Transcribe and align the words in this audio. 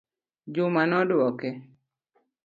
Juma 0.53 0.81
nodwoke 0.89 1.49